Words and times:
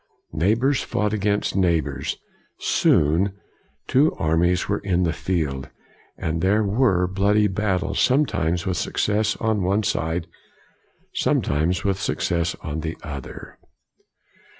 Neighbors 0.33 0.81
fought 0.81 1.13
against 1.13 1.55
neigh 1.55 1.79
bors. 1.79 2.17
Soon, 2.57 3.35
two 3.87 4.15
armies 4.15 4.67
were 4.67 4.79
in 4.79 5.03
the 5.03 5.13
field, 5.13 5.69
and 6.17 6.41
there 6.41 6.63
were 6.63 7.05
bloody 7.05 7.45
battles, 7.47 7.99
sometimes 7.99 8.65
with 8.65 8.77
success 8.77 9.35
on 9.35 9.61
one 9.61 9.83
side, 9.83 10.25
sometimes 11.13 11.83
with 11.83 11.99
success 11.99 12.55
on 12.63 12.79
the 12.79 12.97
other. 13.03 13.59